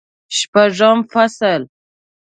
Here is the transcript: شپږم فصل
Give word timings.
شپږم 0.37 0.97
فصل 1.11 1.61